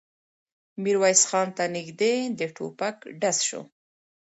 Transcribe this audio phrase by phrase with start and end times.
[0.83, 3.61] ميرويس خان ته نږدې د ټوپک ډز شو.